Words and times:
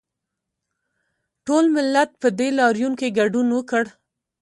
ټول 1.45 1.65
ملت 1.75 2.09
په 2.21 2.27
دې 2.39 2.49
لاریون 2.59 2.93
کې 2.99 3.15
ګډون 3.19 3.47
وکړ 3.53 3.83